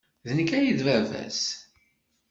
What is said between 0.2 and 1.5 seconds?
D nekk ay d baba-s?